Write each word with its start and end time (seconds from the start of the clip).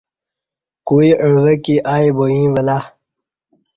کوئی 0.87 1.09
عوہ 1.25 1.53
کی 1.63 1.75
ا 1.93 1.95
ئی 2.01 2.07
با 2.15 2.25
ایں 2.33 2.49
ولہ 2.53 2.77